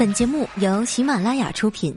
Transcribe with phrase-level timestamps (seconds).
[0.00, 1.94] 本节目由喜马拉雅出品。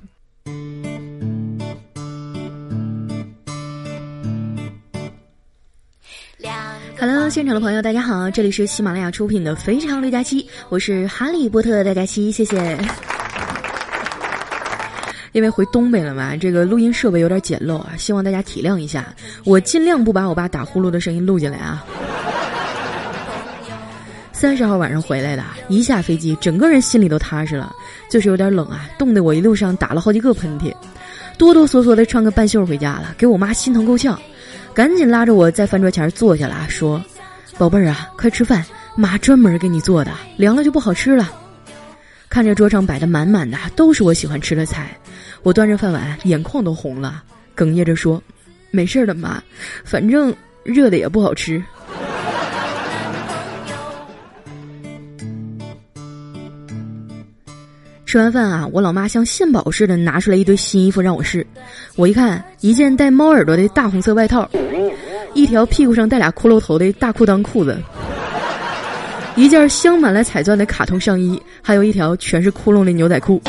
[7.00, 12.78] Hello，现场的朋友，大家好，这里是喜马拉雅出品的《非常六加七》，我是哈利波特大家七，谢谢。
[15.32, 19.16] 因为回东北了嘛，这个录音设备有点简陋啊，希望大家体谅一下，
[19.46, 21.86] 我尽量不把我爸打呼噜的声音录进来啊。
[24.44, 27.74] 三十号晚上回来的，一下飞机，整个人心里都踏实了，
[28.10, 30.76] 就是有点冷啊，冻得我一路上打了好几个喷嚏，
[31.38, 34.20] 哆哆嗦嗦的穿个半袖回家了，给我妈心疼够呛，
[34.74, 37.02] 赶紧拉着我在饭桌前坐下了，说
[37.58, 38.66] ：“宝贝儿啊，快吃饭，
[38.98, 41.32] 妈专门给你做的，凉了就不好吃了。”
[42.28, 44.94] 看着桌上摆的满满的都是我喜欢吃的菜，
[45.42, 47.24] 我端着饭碗，眼眶都红了，
[47.56, 48.22] 哽咽着说
[48.72, 49.42] ：“没事的，妈，
[49.86, 51.64] 反正热的也不好吃。”
[58.14, 61.44] 吃完饭啊，我老妈像献宝似的拿出来一堆新衣服让我试。
[61.96, 64.48] 我一看，一件带猫耳朵的大红色外套，
[65.34, 67.76] 一条屁股上带俩骷髅头的大裤裆裤子，
[69.36, 73.42] 一件镶满了彩钻的卡通上衣，还有一条全是窟窿的牛仔裤。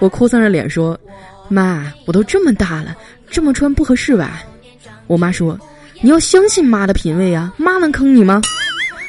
[0.00, 0.98] 我哭丧着脸说
[1.46, 2.96] ：“妈，我都这么大了，
[3.30, 4.42] 这么穿不合适吧？”
[5.06, 5.56] 我妈说
[6.02, 8.42] ：“你要相信妈的品味呀，妈能坑你吗？”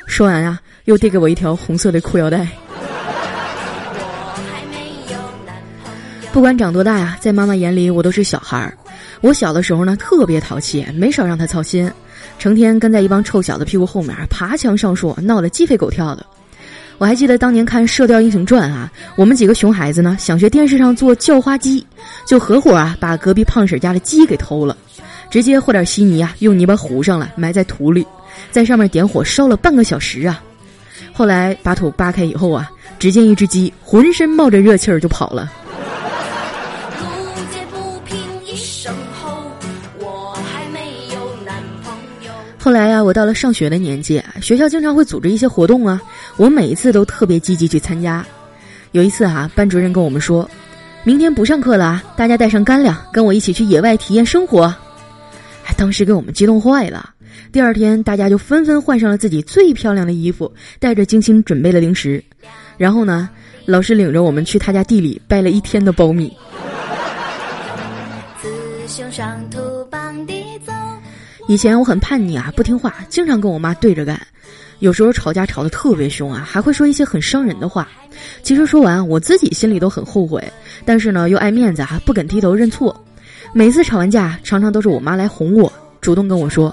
[0.06, 2.48] 说完啊，又递给我一条红色的裤腰带。
[6.32, 8.78] 不管长多大呀，在妈妈眼里我都是小孩儿。
[9.22, 11.92] 我小的时候呢，特别淘气，没少让她操心，
[12.38, 16.24] 成天跟在一帮臭小子屁股后面爬墙上树，闹得鸡飞狗跳的。
[17.00, 21.86] 我还记得当年看《射雕英雄传》啊，我们几个熊孩子呢，想学电视上做叫花鸡，
[22.28, 24.78] 就合伙啊把隔壁胖婶家的鸡给偷了，
[25.32, 28.06] 直接和点稀泥啊，用泥巴糊上了，埋在土里，
[28.52, 30.42] 在上面点火烧了半个小时啊。
[31.12, 32.70] 后来把土扒开以后啊，
[33.00, 35.52] 只见一只鸡浑身冒着热气儿就跑了。
[42.62, 46.02] 后来呀，我到了上学的年纪，学校经常会组织一些活动啊，
[46.36, 48.24] 我每一次都特别积极去参加。
[48.92, 50.50] 有一次哈，班主任跟我们说，
[51.04, 54.64] 明天不上课了，大家带上干粮，跟我一起去野外体验生活。
[55.66, 57.12] 哎，当时给我们激动坏了。
[57.54, 62.22] 第二天，大家就纷纷换上了自己最漂亮的衣服，带着精心准备的零食。
[62.78, 63.30] 然后呢，
[63.66, 66.36] 老师领着我们去他家地里掰了一天的苞米。
[68.86, 69.60] 雄上土
[70.26, 70.74] 地走
[71.50, 74.22] 以前我很叛逆啊，不听话，经常跟我妈对着干，
[74.78, 77.88] 有时候吵架吵得特别凶啊，还会说一些很伤人的话。
[78.44, 80.44] 其实说完，我自己心里都很后悔，
[80.86, 82.96] 但是呢，又爱面子啊，不肯低头认错。
[83.52, 86.72] 每次吵完架，常常都是我妈来哄我，主动跟我说：“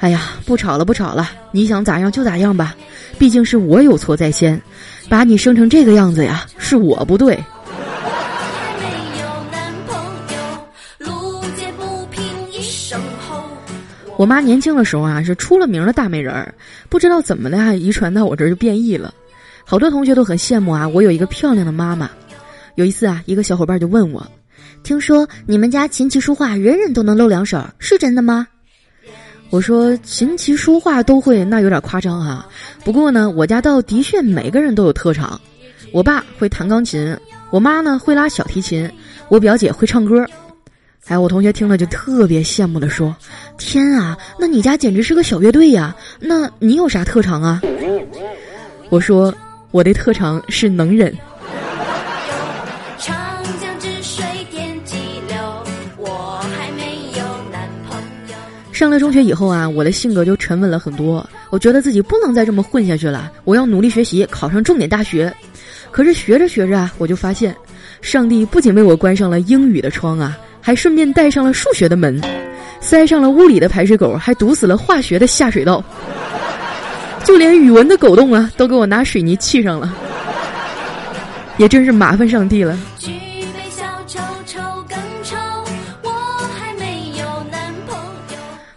[0.00, 2.76] 哎呀，不吵了，不吵了，你想咋样就咋样吧，
[3.18, 4.60] 毕竟是我有错在先，
[5.08, 7.42] 把你生成这个样子呀，是我不对。”
[14.16, 16.54] 我妈年轻的时候啊，是出了名的大美人儿，
[16.88, 19.12] 不知道怎么的啊，遗传到我这儿就变异了。
[19.64, 22.10] 好多同学都很羡慕啊，我有一个漂亮的妈妈。
[22.74, 24.24] 有一次啊，一个小伙伴就问我
[24.84, 28.46] ：“听说你们家琴棋书画人人都能露两手，是真的吗？”
[29.50, 32.46] 我说：“琴棋书画都会，那有点夸张啊。
[32.84, 35.40] 不过呢，我家倒的确每个人都有特长。
[35.92, 37.16] 我爸会弹钢琴，
[37.50, 38.90] 我妈呢会拉小提琴，
[39.28, 40.26] 我表姐会唱歌。”
[41.08, 43.14] 哎，我同学听了就特别羡慕的说
[43.58, 45.94] ：“天啊，那你家简直是个小乐队呀！
[46.20, 47.60] 那你有啥特长啊？”
[48.88, 49.34] 我说
[49.72, 51.12] ：“我的特长是能忍。”
[58.72, 61.28] 上了中学以后啊，我的性格就沉稳了很多。
[61.50, 65.32] 我觉得自己不能再这么混下去了，我要努力学习，考上重点大学。
[65.90, 67.54] 可是学着学着啊，我就发现，
[68.00, 70.38] 上帝不仅为我关上了英语的窗啊。
[70.62, 72.18] 还顺便带上了数学的门，
[72.80, 75.84] 塞上了物理的排水口，还堵死了化学的下水道，
[77.24, 79.92] 就连语文的狗洞啊，都给我拿水泥砌上了，
[81.58, 82.78] 也真是麻烦上帝了。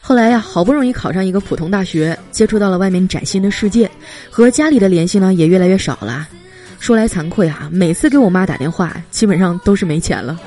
[0.01, 3.89] 后来呀，好不容易考上一个普通大学，接触到了外面崭新的世界，
[4.29, 6.27] 和家里的联系呢也越来越少了。
[6.79, 10.39] 说来惭愧啊，每次给我妈打电话，基本上都是没钱了。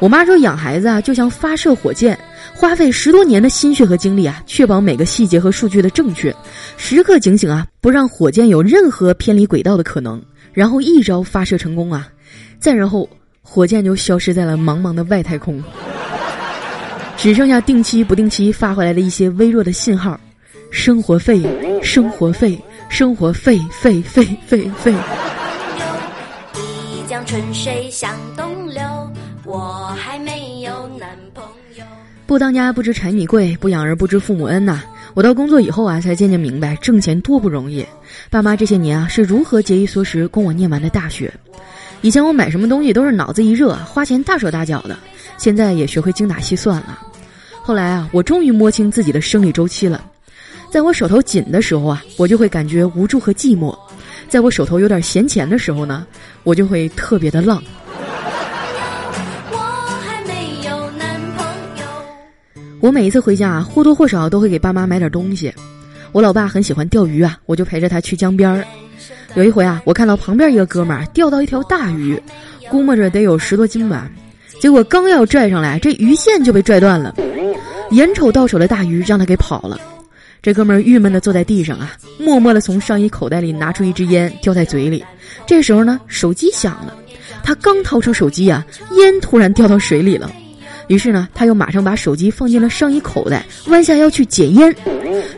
[0.00, 2.16] 我妈说养孩子啊，就像发射火箭，
[2.54, 6.34] 花费十多年的心血和精力啊，确保每个细节和数据的正确，
[6.76, 10.22] 时刻警醒啊，不让火箭有任何偏离轨道的可能，
[10.52, 12.08] 然后一招发射成功啊，
[12.60, 13.08] 再然后
[13.42, 15.60] 火箭就消失在了茫茫的外太空，
[17.16, 20.18] 只剩下定期不定期发回来的一些微弱的信号，
[20.70, 21.42] 生活费，
[21.82, 22.56] 生活费，
[22.88, 24.94] 生活费费费费费。
[27.26, 28.54] 春水向东，
[29.48, 31.42] 我还没有男朋
[31.74, 31.84] 友。
[32.26, 34.82] 不当家不知柴米贵，不养儿不知父母恩呐。
[35.14, 37.84] 我到工作以后啊，才渐渐明白挣钱多不容易。
[38.28, 41.32] 爸妈这些年啊，是如何节衣缩食供我念完的大学。
[42.02, 44.98] 以前我买什么东西都是脑子一热，花钱大手大脚的。
[45.38, 46.98] 现在也学会精打细算了。
[47.62, 50.04] 后来啊，我终于摸清自己的生理周期了。
[50.70, 53.74] 在我手头紧的时候啊，我就会感觉无助和寂寞；
[54.28, 56.06] 在我手头有点闲钱的时候呢，
[56.44, 57.62] 我就会特别的浪。
[62.80, 65.52] 我每一次回家啊，或多或少都会给爸妈买点东西。
[66.12, 68.64] 我老爸很喜欢钓鱼啊，我就陪着他去江边儿。
[69.34, 72.20] 有一回啊，我看到旁边一个哥们儿钓到一条大鱼，
[72.70, 74.08] 估摸着得有十多斤吧。
[74.60, 77.14] 结果刚要拽上来，这鱼线就被拽断了。
[77.90, 79.80] 眼瞅到手的大鱼让他给跑了，
[80.40, 85.04] 这哥们儿郁闷的坐在地上啊，默默的从上衣口袋里拿出一支烟，叼在嘴里。
[85.46, 86.94] 这时候呢，手机响了，
[87.42, 88.64] 他刚掏出手机啊，
[88.96, 90.30] 烟突然掉到水里了。
[90.88, 94.74] 于是呢，他又马上把手机放进了上衣口袋，弯下腰去捡烟。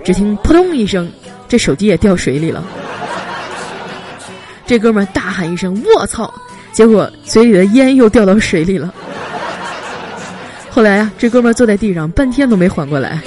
[0.04, 1.10] 只听扑通一声，
[1.48, 2.64] 这手机也掉水里了。
[4.64, 6.32] 这哥们儿大喊一声：“我操！”
[6.72, 8.94] 结果嘴里的烟又掉到水里了。
[10.70, 13.20] 后来啊，这哥们儿坐在地上半天都没缓过来。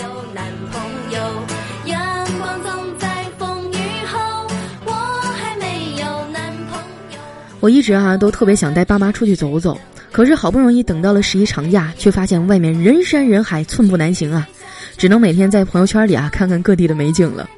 [7.59, 9.77] 我一直啊都特别想带爸妈出去走走。
[10.13, 14.47] 可是好不容易等到了十一长假，却发现外面人山人海，寸步难行啊！
[14.95, 17.49] 只能每天在朋友圈里啊看看各地的美景了。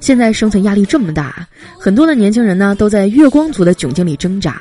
[0.00, 1.46] 现在生存压力这么大，
[1.78, 4.60] 很多的年轻人呢都在月光族的窘境里挣扎。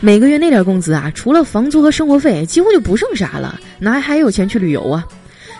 [0.00, 5.06] 每个月那点工资啊，除了房租和生活费，几乎就不剩啥了，哪还有钱去旅游啊？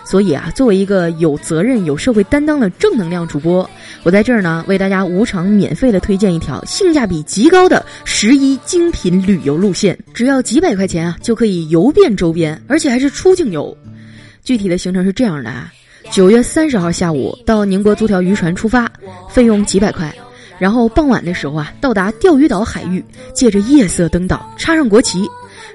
[0.05, 3.67] 所以啊，作为一个有责任、有社会担当的正能量主播，
[4.03, 13.75] 我在这儿呢，为大家无偿免费的推荐一条性价比极高的十一精品旅游路线，只要几百块钱啊，就可以游遍周边，而且还是出境游。
[14.43, 15.73] 具体的行程是这样的啊：
[16.11, 18.87] 九月三十号下午到宁波租条渔船出发，
[19.27, 20.13] 费用几百块，
[20.59, 23.03] 然后傍晚的时候啊，到达钓鱼岛海域，
[23.33, 25.27] 借着夜色登岛，插上国旗，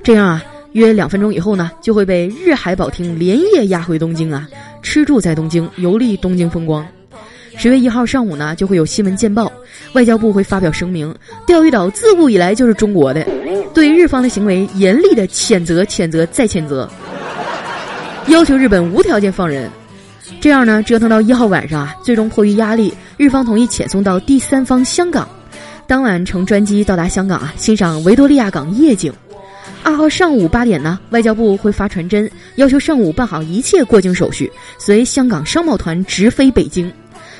[0.04, 0.44] 这样啊。
[0.72, 4.48] 约两分钟以后呢，就会被日海保厅连夜押回东京啊，
[4.82, 6.86] 吃住在东京，游历东京风光。
[7.56, 9.52] 十月一号上午呢，就会有新闻见报，
[9.92, 11.14] 外交部会发表声明，
[11.46, 13.26] 钓鱼岛自古以来就是中国的，
[13.74, 16.88] 对日方的行为严厉的谴责、谴责再谴责，
[18.28, 19.68] 要求日本无条件放人。
[20.40, 25.28] 这样呢，折腾到一号晚上啊，最终迫于压力，日方同意遣送到第三方香港，
[25.86, 29.12] 当晚乘专机到达香港啊，欣赏维多利亚港夜景。
[29.82, 36.90] 二号上午八点呢，外交部会发传真，要求上午办好一切过境手续，随香港商贸团直飞北京。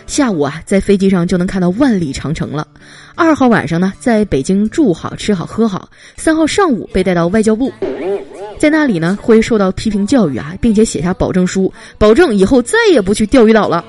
[0.07, 2.67] 下午啊，在飞机上就能看到万里长城了。
[3.15, 5.89] 二号晚上呢，在北京住好、吃好、喝好。
[6.17, 7.73] 三号上午被带到外交部，
[8.59, 13.85] 在那里呢会受到批评教育啊，并且写下保证书，保证以后再也不去钓鱼岛了。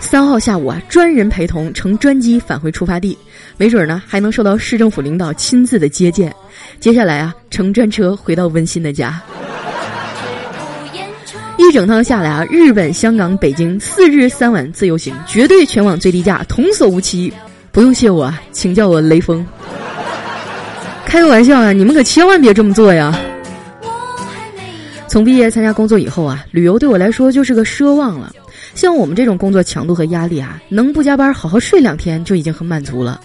[0.00, 3.16] 三号下午啊，专人陪同乘专机返回出发地，
[3.56, 6.34] 没准呢还能受到市政府领导亲自的接见。
[6.80, 9.20] 接下来啊，乘专车回到温馨的家。
[11.58, 17.32] 一整趟下来啊，日本、香港、北京四日三晚自由行，绝对全网最低价，童叟无欺。
[17.72, 19.44] 不用谢我啊，请叫我雷锋。
[21.04, 23.18] 开个玩笑啊，你们可千万别这么做呀。
[25.08, 28.32] 从毕业参加工作以后啊，旅游对我来说就是个奢望了。
[28.78, 33.20] 像我们这种工作强度和压力啊，能不加班好好睡两天就已经很满足了。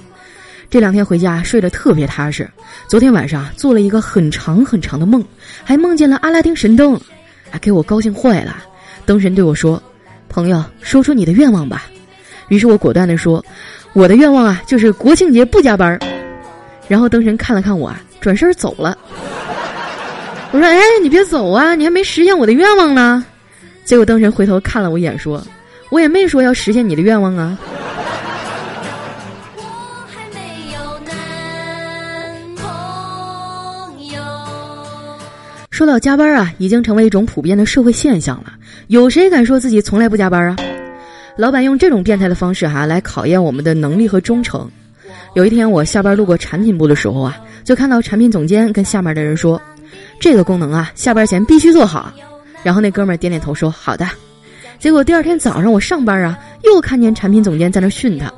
[0.68, 2.50] 这两天回家睡得特别踏实。
[2.88, 5.24] 昨天晚上做了一个很长很长的梦，
[5.64, 6.96] 还梦见了阿拉丁神灯，
[7.52, 8.64] 啊，给我高兴坏了。
[9.06, 9.80] 灯神对我说
[10.28, 11.86] ：“朋友，说出你的愿望吧。”
[12.50, 13.46] 于是我果断地说
[13.94, 16.00] ：“我的愿望啊，就是国庆节不加班。”
[16.90, 18.98] 然后灯神看了看我啊，转身走了。
[20.50, 23.24] 我说：“哎，你别走啊，你还没实现我的愿望呢。”
[23.86, 25.46] 结果灯神回头看了我一眼，说
[25.92, 27.58] ：“我也没说要实现你的愿望啊。”
[35.70, 38.54] 说到加班啊，已经成为一种普遍的社会现象了。
[38.88, 40.56] 有谁敢说自己从来不加班啊？
[41.36, 44.70] 老板用这种变态的方式哈来考验我们的能力和忠诚。
[45.34, 49.60] 有一天我下班路过产品部的时候啊，就看到产品总监跟下面的人说
[50.22, 52.14] ：“这个功能啊，下班前必须做好。”
[52.64, 54.08] 然后那哥们儿点点头说：“好的。”
[54.80, 58.32] 结果第二天早上我上班啊，又看见产品总监在那训他：“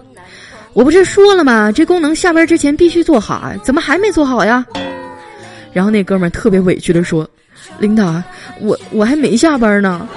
[0.74, 1.72] 我不是说了吗？
[1.72, 4.65] 这功能下班之前必须做好，怎么还没做好呀？”
[5.74, 7.27] 然后那哥们儿特别委屈的说
[7.79, 8.22] ：“领导，
[8.60, 10.08] 我我还没下班呢。”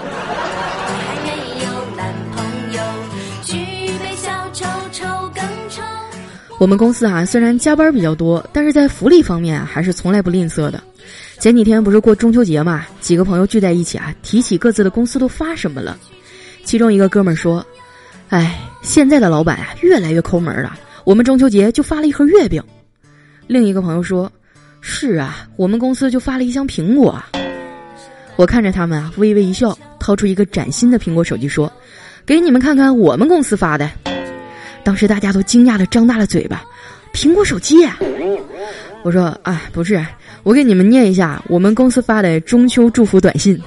[6.58, 10.82] 我们公司啊，虽然加班比较多，但是在福利方面啊，还是从来不吝啬的。
[11.38, 15.98] 前几天不是过中秋节嘛，几个朋友聚在一起啊，提起各自的公司都发什么了。
[16.64, 17.64] 其中一个哥们儿说
[18.28, 20.78] ：“哎，现在的老板啊，越来越抠门了。
[21.04, 22.62] 我们中秋节就发了一盒月饼。”
[23.46, 24.30] 另一个朋友说
[24.82, 27.22] ：“是啊，我们公司就发了一箱苹果。”
[28.36, 31.72] 我看着他们啊，微微一笑，掏出一个崭新的苹果手机说
[32.26, 33.90] ：“给你们看看我们公司发的。”
[34.84, 36.62] 当时大家都惊讶的张大了嘴巴，
[37.12, 37.84] 苹果手机。
[39.02, 40.04] 我说：“哎，不是，
[40.42, 43.60] 我给你们念一下我们公司发的中秋祝福短信。”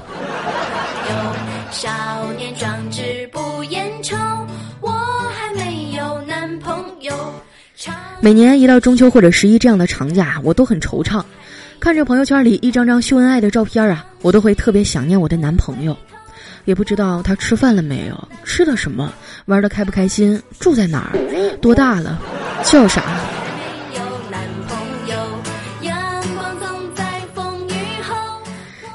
[1.71, 1.89] 少
[2.37, 4.15] 年壮志不言愁，
[4.81, 7.13] 我还没有男朋友。
[8.19, 11.23] 每年一到中秋或者十一这样的长假，我都很惆怅，
[11.79, 15.97] 看着朋友圈里一张张秀恩爱的照片啊，我都会特别想念我的男朋友。
[16.65, 19.11] 也不知道他吃饭了没有，吃的什么，
[19.45, 21.17] 玩的开不开心，住在哪儿，
[21.59, 22.21] 多大了，
[22.63, 23.01] 叫啥？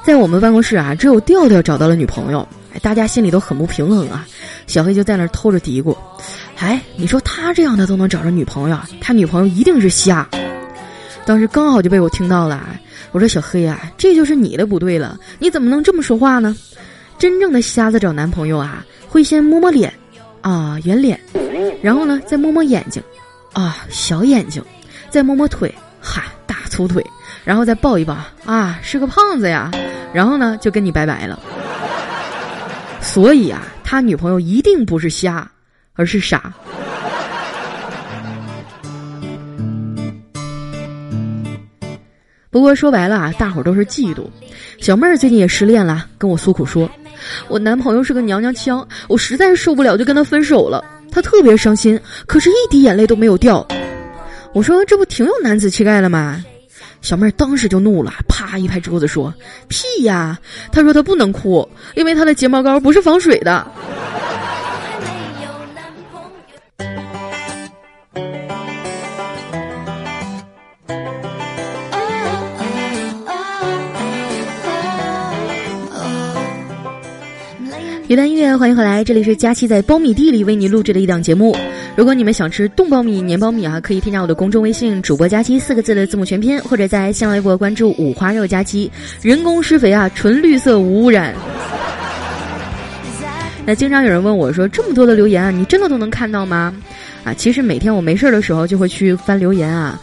[0.07, 4.25] 在我们办公室啊，只有调调找到了女朋友，哎大家心里都很不平衡啊。
[4.65, 5.93] 小黑就在那儿偷着嘀咕
[6.59, 10.25] ：“哎，你说他这样的都能找着女朋友，他女朋友一定是瞎。”
[11.27, 12.69] 当时刚好就被我听到了，
[13.11, 16.55] 我说：“小黑啊，这就是你的不对了，你怎么能这么说话呢？”
[17.19, 19.93] 真正的瞎子找男朋友啊，会先摸摸脸，
[20.39, 21.19] 啊圆脸，
[21.81, 23.03] 然后呢再摸摸眼睛，
[23.51, 24.63] 啊小眼睛，
[25.09, 27.05] 再摸摸腿，哈大粗腿，
[27.43, 29.69] 然后再抱一抱，啊是个胖子呀，
[30.13, 31.39] 然后呢就跟你拜拜了。
[33.01, 35.49] 所以啊，他女朋友一定不是瞎，
[35.93, 36.53] 而是傻。
[42.49, 44.25] 不过说白了啊，大伙儿都是嫉妒。
[44.79, 46.89] 小妹儿最近也失恋了，跟我诉苦说。
[47.47, 50.83] 我男朋友是个娘娘腔，我实在受不了，就跟他分手了。
[51.11, 53.65] 他特别伤心，可是一滴眼泪都没有掉。
[54.53, 56.43] 我说这不挺有男子气概的吗？
[57.07, 59.33] 小妹儿当时就怒了，啪一拍桌子说
[59.69, 60.37] ：“屁呀！”
[60.73, 63.65] 她说她不能哭，因为她的睫毛膏不是防水的。
[78.09, 81.55] 一段音乐，欢迎回来，这里是佳期在苞米地里为你录制的一档节目。
[81.97, 91.33] 如果你们想吃冻苞米、黏苞米啊，可以添加我的公众微信“主播佳期”四个字的字母全拼，或者在新浪微博关注“五花肉佳期”，人工施肥啊，纯绿色无污染。
[93.65, 96.71] 那经常有人问我说：“这么多的留言啊，你真的都能看到吗？”
[97.25, 99.99] 啊，其实每天我没事儿的时候就会去翻留言啊。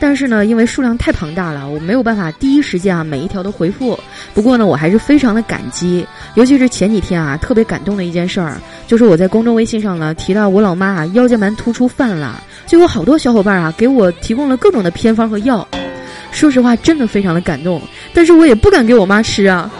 [0.00, 3.98] 但是呢，因为数量太庞大了，我没有办法第一时间啊每一条都回复。
[4.32, 15.66] 不过呢，我还是非常的感激，尤其是前几天啊，特别感动的一件事儿，就是我在公众微信上呢提到我老妈啊腰间盘突出犯了，就有好多小伙伴啊给我提供了各种的偏方和药。
[16.30, 17.82] 说实话，真的非常的感动，
[18.14, 19.70] 但是我也不敢给我妈吃啊。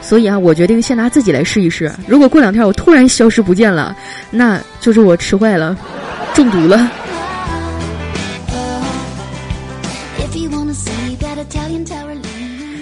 [0.00, 1.92] 所以啊，我决定先拿自己来试一试。
[2.06, 3.94] 如果过两天我突然消失不见了，
[4.30, 5.76] 那就是我吃坏了，
[6.32, 6.90] 中毒了。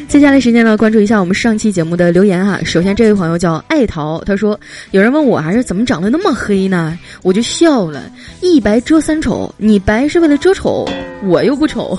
[0.08, 2.58] 接下来时间呢，关注一下我们上期节目的留言哈。
[2.64, 4.58] 首先，这位朋友叫爱桃，他说
[4.90, 6.98] 有人问我还是怎么长得那么黑呢？
[7.22, 8.10] 我就笑了，
[8.40, 10.88] 一白遮三丑，你白是为了遮丑，
[11.24, 11.96] 我又不丑。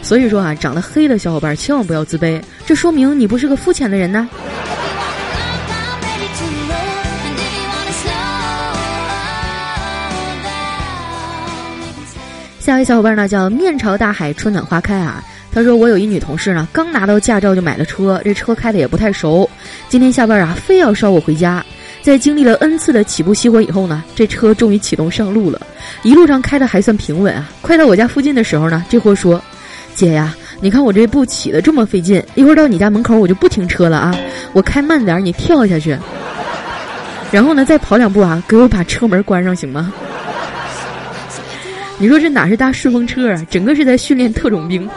[0.00, 4.28] 所以说啊，长得黑的小伙伴千万不要自卑，这说明你不是个肤浅的人呢。
[12.70, 15.20] 下一位小伙伴呢叫面朝大海，春暖花开啊。
[15.52, 19.50] 他说我有一女同事呢，刚拿到驾照就买了车，这车开的也不太熟。
[19.88, 21.64] 今天下班啊，非要捎我回家。
[22.00, 25.60] 在经历了 N 次的起步熄火以后呢，这车终于启动上路了。
[26.04, 27.50] 一路上开的还算平稳啊。
[27.60, 29.42] 快到我家附近的时候呢，这货说
[29.96, 34.16] ：“姐呀，你看我这步起的这么费劲，一会儿到你家门口我就不停车了啊，
[34.52, 35.98] 我开慢点，你跳下去。
[37.32, 39.92] 然后呢，再跑两步啊，给我把车门关上行吗？”
[42.00, 44.88] 你说这哪是搭顺风车啊，整个是在训练特种兵。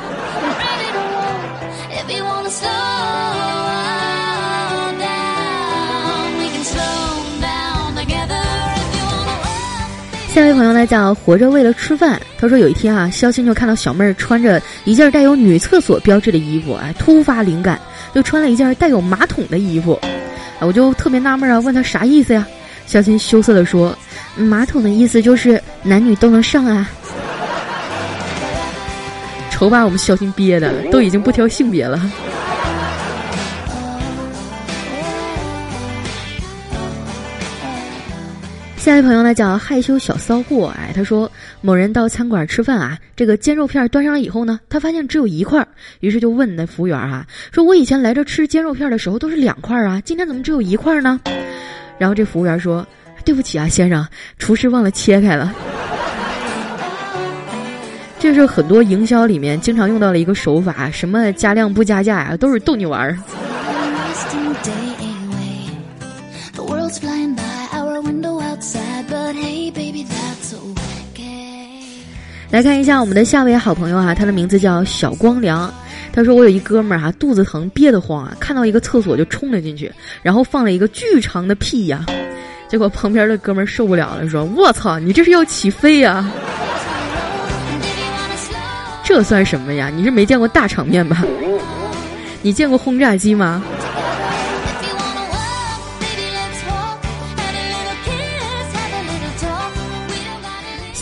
[10.34, 17.78] 下一位朋友呢叫活着为了吃饭，他说有一天啊，肖鑫就看到小妹儿穿着一件带有女厕所标志的衣服，哎，突发灵感，
[18.16, 20.00] 就穿了一件带有马桶的衣服，
[20.62, 22.48] 我就特别纳闷啊，问他啥意思呀？
[22.88, 23.94] 肖鑫羞涩的说。
[24.36, 26.90] 马桶的意思就是男女都能上啊！
[29.52, 32.02] 瞅把我们小心憋的，都已经不挑性别了。
[38.76, 45.66] 下一位朋友呢叫害羞小骚货，哎，他说某人到餐馆吃饭啊，这个煎肉片端上来以后呢，他发现只有一块，
[46.02, 51.22] 于是就问那服务员啊，说我以前来这吃煎肉片的时候都是两块啊，今天怎么只有一块呢？
[51.98, 52.86] 然后这服务员说，
[53.26, 54.06] 对不起啊，先生，
[54.38, 55.54] 厨师忘了切开了。
[58.20, 63.18] 这是很多营销里面经常用到的一个手法，什么加量不加价呀，都是逗你玩儿。
[72.50, 75.74] 来看一下我们的下位好朋友啊，他的名字叫小光良。
[76.16, 82.06] 他说：“我有一哥们儿哈，肚子疼憋得慌啊，看到一个厕所就冲了进去，然后放了一个巨长的屁呀。
[82.74, 86.28] 结果旁边的哥们受不了了，说：‘我操，你这是要起飞呀！’”
[89.06, 89.92] 这算什么呀？
[89.96, 91.24] 你是没见过大场面吧？
[92.42, 93.62] 你见过轰炸机吗？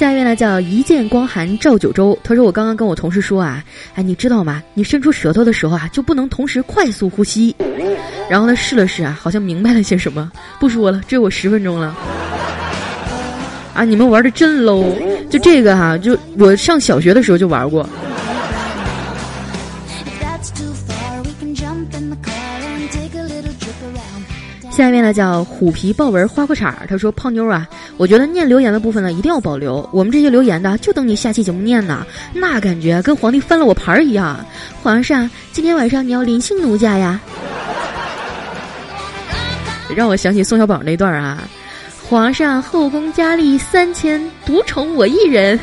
[0.01, 2.17] 下一位呢，叫一见光寒照九州。
[2.23, 4.63] 他说：“我刚刚跟我同事说啊，哎，你知道吗？
[4.73, 7.55] 你伸出舌头的时候啊，就不能同时快速呼吸。
[8.27, 10.31] 然后他试了试啊，好像明白了些什么。
[10.59, 11.95] 不说了，只有我十分钟了。
[13.75, 14.83] 啊，你们玩的真 low。”
[15.29, 17.87] 就这个哈，就我上小学的时候就玩过。
[24.71, 34.43] 下一位呢叫虎皮豹纹花裤衩儿他说：“胖妞啊，我觉得念留言的部分呢一定要保留，我们这些留言的就等你下期节目念呢，那感觉跟皇帝翻了我牌儿一样。
[34.81, 37.19] 皇上，今天晚上你要临幸奴家呀？
[39.93, 41.43] 让我想起宋小宝那段啊。”
[42.09, 45.59] 皇上后宫佳丽三千，独宠我一人。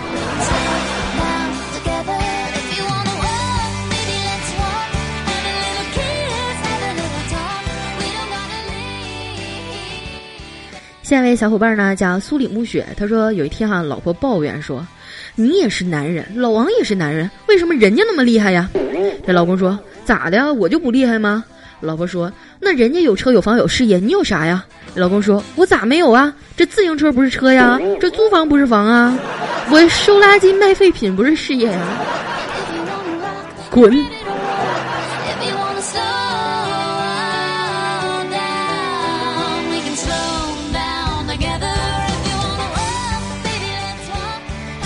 [11.08, 12.86] 下一位小伙伴呢，叫苏里暮雪。
[12.94, 14.86] 他说有一天哈，老婆抱怨说
[15.36, 18.68] ：“你也是男人，老王也是男人，为什么人家那么厉害呀？”
[19.26, 20.52] 这老公说：“咋的？
[20.52, 21.42] 我就不厉害吗？”
[21.80, 24.62] 老婆说：“那人家有车有房有事业，你有啥呀？”
[24.94, 26.30] 老公说：“我咋没有啊？
[26.58, 29.18] 这自行车不是车呀，这租房不是房啊，
[29.70, 31.80] 我收垃圾卖废品不是事业呀？”
[33.72, 33.90] 滚！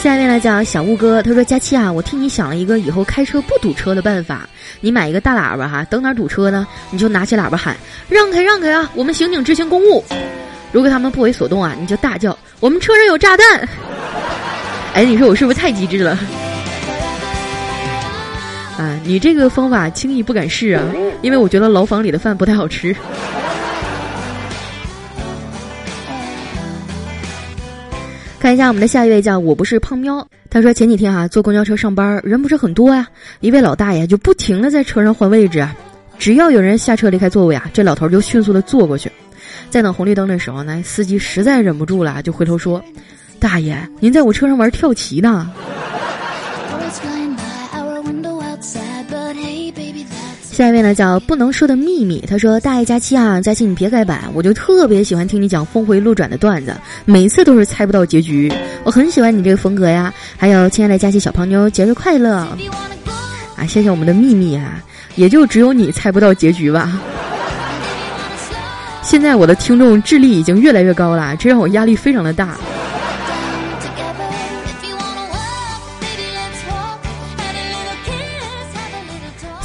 [0.03, 4.49] 下面来讲小乌哥，他说：“佳期啊，我替你想了一个以后开车不堵车的办法。
[4.81, 7.77] 你买一个大喇叭哈，等哪堵车呢，你就拿起喇叭喊
[8.11, 10.05] ‘让开让开啊，我们刑警执行公务’。
[10.73, 13.47] 如果他们不为所动啊，你就大叫‘我们车上有炸弹’。
[14.93, 16.19] 哎，你说我是不是太机智了？
[18.77, 20.83] 啊，你这个方法轻易不敢试啊，
[21.23, 22.93] 因为我觉得牢房里的饭不太好吃。”
[28.43, 30.27] 看一下我们的下一位，叫我不是胖喵。
[30.51, 35.65] 他说前几天啊坐公交车上班，人不是很多呀，一位老大爷就不停的在车上换位置，
[36.19, 39.09] 只要有人下车离开座位啊，这老头就迅速的坐过去。
[39.71, 42.83] 在等红绿灯的时候呢，司机实在忍不住了，就回头说
[43.39, 45.49] ：“大爷，您在我车上玩跳棋呢。”
[50.53, 58.53] 下一位呢叫不能说的秘密，他说：“大爷佳期啊，佳期你别改版，我就特别喜欢听你讲峰回路转的段子，每次都是猜不到结局，
[58.85, 60.13] 我很喜欢你这个风格呀。
[60.37, 62.47] 还有亲爱的佳期小胖妞，节日快乐！
[63.57, 64.85] 啊，谢谢我们的秘密啊，
[65.17, 67.01] 也就只有你猜不到结局吧。
[69.01, 72.57] 现在我的听众智力已经越来越高了，这让我压力非常的大。”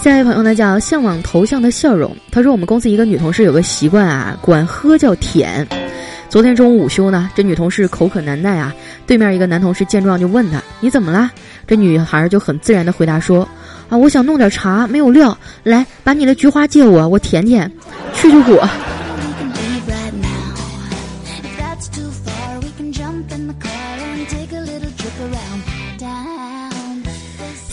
[0.07, 5.67] 下一位朋友呢叫向往头像的笑容，他说我们公司一个女同事有个习惯啊，管喝叫舔。
[6.29, 8.73] 昨天中午午休呢，这女同事口渴难耐啊，
[9.05, 11.29] 对面一个男同事见状就问她你怎么啦？
[11.67, 13.45] 这女孩就很自然的回答说
[13.89, 17.69] 啊，我想弄点茶，没有料，来把你的菊花借我，我舔舔，
[18.13, 18.65] 去去火。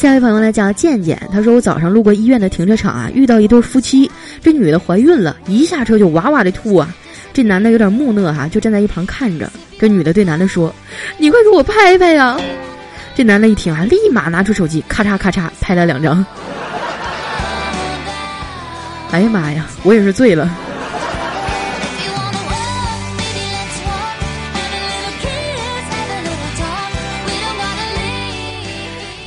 [0.04, 4.10] 下一位朋友呢叫健健，他说我早上路过医院的停车场啊，遇到一对夫妻，
[4.42, 6.94] 这女的怀孕了，一下车就哇哇的吐啊，
[7.32, 9.50] 这男的有点木讷哈，就站在一旁看着。
[9.78, 10.70] 这女的对男的说
[11.16, 12.38] ：“你快给我拍拍呀！”
[13.16, 16.22] 这男的一听啊，立马拿出手机，咔嚓咔嚓拍了两张。
[19.10, 20.54] 哎呀妈呀，我也是醉了。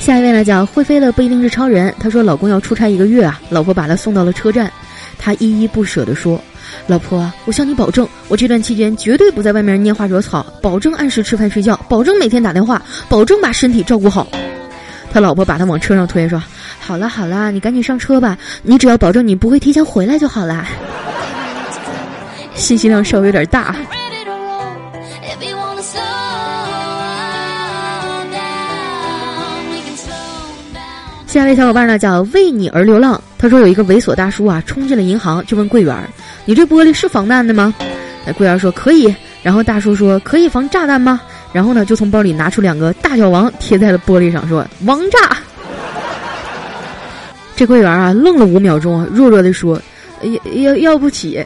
[0.07, 1.93] 下一位呢叫会飞的不一定是超人。
[1.99, 4.71] 他说老公要出差一个月啊，老婆把他送到了车站，
[5.19, 6.41] 他依依不舍地说
[6.87, 14.25] ：“老婆，我向你保证，我这段期间绝对不在外面拈花惹草，保证按时吃饭睡觉，保证每天打电话，保证把身体照顾好。
[15.11, 16.41] 他老婆把他往车上推，说
[16.79, 20.67] ：“好了好了，你赶紧上车吧，你只要保证你不会提前回来就好啦。”
[22.55, 23.75] 信息量稍微有点大。
[31.27, 35.95] 下一位小伙伴呢叫为你而流浪，他说有一个猥琐大叔啊冲进了银行，就问柜员
[36.45, 37.73] ：“你这玻璃是防弹的吗？”
[38.25, 39.13] 那柜员说：“可以。”
[39.43, 41.19] 然后大叔说：“可以防炸弹吗？”
[41.53, 45.37] 然后呢就从包里拿出两个大小王贴在了玻璃上，说：“王炸。”
[47.57, 49.81] 这柜员啊愣了五秒钟啊，弱弱的说
[50.23, 51.45] ：“要要要不起。”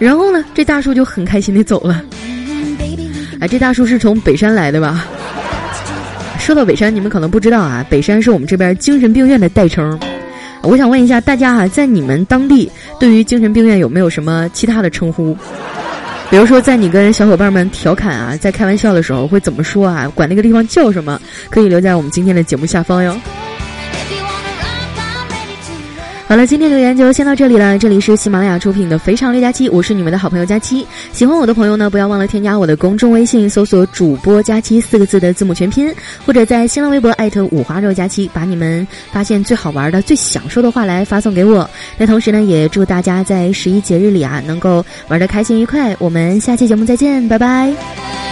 [0.00, 2.02] 然后呢这大叔就很开心的走了。
[3.40, 5.06] 哎，这大叔是从北山来的吧？
[6.48, 10.00] 说到北山，你们可能不知道啊，北山是我们这边精神病院的代称。
[10.62, 15.36] 我想问一下大家哈，在你们当地对于精神病院有没有什么其他的称呼？
[16.30, 20.10] 比如说，在你跟小伙伴们调侃啊，在开玩笑的时候会怎么说啊？
[20.14, 21.20] 管那个地方叫什么？
[21.50, 23.14] 可以留在我们今天的节目下方哟。
[26.28, 27.78] 好了，今天留言就先到这里了。
[27.78, 30.86] 这里是喜马拉雅出品的《肥肠六加七》，我是你们的好朋友佳期。
[31.10, 35.90] 喜欢我的朋友呢，不要忘了添加我的公众微信，搜索“主播佳期”四个字的字母全拼，
[36.26, 41.68] 或者在新浪微博艾特五花肉佳期，把你们发现最好玩的、最享受的话来发送给我。
[41.96, 45.96] 那同时呢，也祝大家在十一节日里啊，能够玩的开心愉快。
[45.98, 48.27] 我们下期节目再见，拜拜。